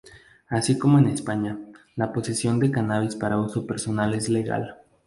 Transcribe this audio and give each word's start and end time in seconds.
Así 0.47 0.79
como 0.79 0.97
en 0.97 1.05
España, 1.05 1.59
la 1.95 2.11
posesión 2.11 2.57
de 2.57 2.71
cannabis 2.71 3.15
para 3.15 3.37
uso 3.37 3.67
personal 3.67 4.15
es 4.15 4.29
legal. 4.29 4.79